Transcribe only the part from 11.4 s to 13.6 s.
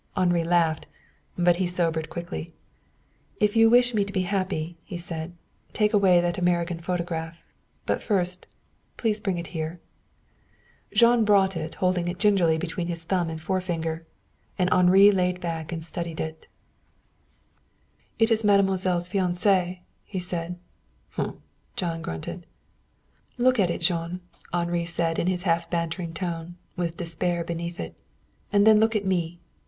it, holding it gingerly between his thumb and